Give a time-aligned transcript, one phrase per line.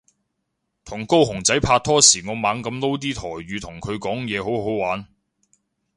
[0.83, 5.05] 同高雄仔拍拖時我猛噉撈啲台語同佢講嘢好好玩